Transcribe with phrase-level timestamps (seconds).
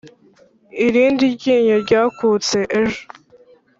[0.85, 2.57] irindi ryinyo ryakutse.
[2.79, 3.01] ejo